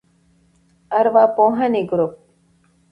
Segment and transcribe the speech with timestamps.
[0.99, 2.13] ارواپوهنې ګروپ